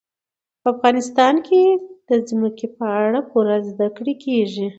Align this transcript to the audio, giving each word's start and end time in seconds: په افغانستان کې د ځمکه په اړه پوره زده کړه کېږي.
په 0.61 0.67
افغانستان 0.73 1.35
کې 1.47 1.61
د 2.07 2.09
ځمکه 2.29 2.65
په 2.77 2.85
اړه 3.03 3.19
پوره 3.29 3.57
زده 3.69 3.87
کړه 3.97 4.13
کېږي. 4.23 4.67